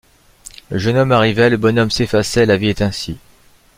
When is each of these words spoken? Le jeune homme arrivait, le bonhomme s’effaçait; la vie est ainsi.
Le 0.71 0.79
jeune 0.79 0.97
homme 0.97 1.11
arrivait, 1.11 1.51
le 1.51 1.57
bonhomme 1.57 1.91
s’effaçait; 1.91 2.47
la 2.47 2.57
vie 2.57 2.69
est 2.69 2.81
ainsi. 2.81 3.19